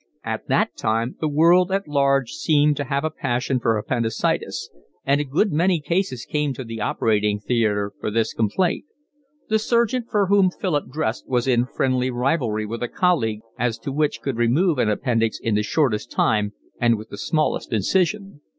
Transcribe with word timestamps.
At 0.23 0.47
that 0.47 0.75
time 0.75 1.15
the 1.21 1.27
world 1.29 1.71
at 1.71 1.87
large 1.87 2.31
seemed 2.31 2.75
to 2.77 2.85
have 2.85 3.03
a 3.03 3.11
passion 3.11 3.59
for 3.59 3.77
appendicitis, 3.77 4.71
and 5.05 5.21
a 5.21 5.23
good 5.23 5.51
many 5.53 5.79
cases 5.79 6.25
came 6.25 6.55
to 6.55 6.63
the 6.63 6.81
operating 6.81 7.39
theatre 7.39 7.93
for 7.99 8.09
this 8.09 8.33
complaint: 8.33 8.85
the 9.49 9.59
surgeon 9.59 10.03
for 10.09 10.25
whom 10.25 10.49
Philip 10.49 10.89
dressed 10.91 11.27
was 11.29 11.47
in 11.47 11.67
friendly 11.67 12.09
rivalry 12.09 12.65
with 12.65 12.81
a 12.81 12.87
colleague 12.87 13.41
as 13.59 13.77
to 13.77 13.91
which 13.91 14.21
could 14.23 14.37
remove 14.37 14.79
an 14.79 14.89
appendix 14.89 15.37
in 15.39 15.53
the 15.53 15.61
shortest 15.61 16.09
time 16.09 16.53
and 16.79 16.97
with 16.97 17.09
the 17.09 17.17
smallest 17.19 17.71
incision. 17.71 18.41